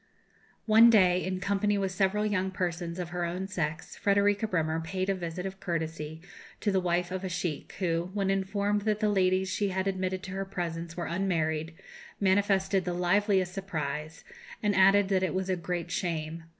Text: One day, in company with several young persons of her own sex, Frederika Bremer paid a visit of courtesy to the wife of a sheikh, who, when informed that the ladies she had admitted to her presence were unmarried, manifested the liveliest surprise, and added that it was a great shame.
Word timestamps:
One 0.65 0.89
day, 0.89 1.23
in 1.23 1.39
company 1.39 1.77
with 1.77 1.91
several 1.91 2.25
young 2.25 2.49
persons 2.49 2.97
of 2.97 3.09
her 3.09 3.23
own 3.23 3.47
sex, 3.47 3.95
Frederika 3.95 4.47
Bremer 4.47 4.79
paid 4.79 5.11
a 5.11 5.13
visit 5.13 5.45
of 5.45 5.59
courtesy 5.59 6.21
to 6.61 6.71
the 6.71 6.79
wife 6.79 7.11
of 7.11 7.23
a 7.23 7.29
sheikh, 7.29 7.73
who, 7.77 8.09
when 8.15 8.31
informed 8.31 8.81
that 8.81 8.99
the 8.99 9.09
ladies 9.09 9.47
she 9.51 9.67
had 9.69 9.85
admitted 9.85 10.23
to 10.23 10.31
her 10.31 10.43
presence 10.43 10.97
were 10.97 11.05
unmarried, 11.05 11.75
manifested 12.19 12.83
the 12.83 12.95
liveliest 12.95 13.53
surprise, 13.53 14.23
and 14.63 14.73
added 14.73 15.07
that 15.09 15.21
it 15.21 15.35
was 15.35 15.51
a 15.51 15.55
great 15.55 15.91
shame. 15.91 16.45